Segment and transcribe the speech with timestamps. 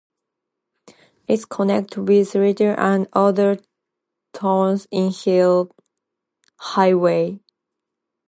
[1.27, 3.59] It connects with Iritty and other
[4.33, 5.69] towns in hill
[6.57, 7.39] highway.